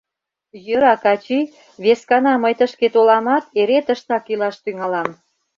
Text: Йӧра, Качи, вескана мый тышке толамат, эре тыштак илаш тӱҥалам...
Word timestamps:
Йӧра, 0.65 0.93
Качи, 1.03 1.39
вескана 1.83 2.33
мый 2.43 2.53
тышке 2.59 2.87
толамат, 2.95 3.43
эре 3.59 3.79
тыштак 3.87 4.23
илаш 4.31 4.55
тӱҥалам... 4.63 5.09